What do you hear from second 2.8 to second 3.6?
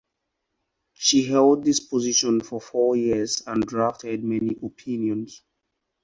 years